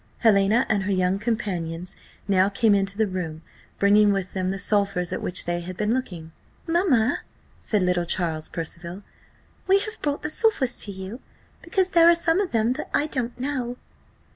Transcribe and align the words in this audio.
Helena 0.17 0.65
and 0.67 0.81
her 0.85 0.91
young 0.91 1.19
companions 1.19 1.95
now 2.27 2.49
came 2.49 2.73
into 2.73 2.97
the 2.97 3.05
room, 3.05 3.43
bringing 3.77 4.11
with 4.11 4.33
them 4.33 4.49
the 4.49 4.57
sulphurs 4.57 5.13
at 5.13 5.21
which 5.21 5.45
they 5.45 5.59
had 5.59 5.77
been 5.77 5.93
looking. 5.93 6.31
"Mamma," 6.65 7.19
said 7.59 7.83
little 7.83 8.05
Charles 8.05 8.49
Percival, 8.49 9.03
"we 9.67 9.77
have 9.81 10.01
brought 10.01 10.23
the 10.23 10.31
sulphurs 10.31 10.75
to 10.77 10.91
you, 10.91 11.19
because 11.61 11.91
there 11.91 12.09
are 12.09 12.15
some 12.15 12.39
of 12.39 12.49
them 12.51 12.73
that 12.73 12.89
I 12.95 13.05
don't 13.05 13.39
know." 13.39 13.77